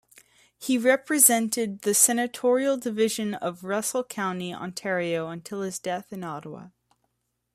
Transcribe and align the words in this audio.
He 0.57 0.79
represented 0.79 1.81
the 1.83 1.93
senatorial 1.93 2.75
division 2.75 3.35
of 3.35 3.63
Russell 3.63 4.03
County, 4.03 4.51
Ontario 4.51 5.27
until 5.27 5.61
his 5.61 5.77
death 5.77 6.11
in 6.11 6.23
Ottawa. 6.23 6.69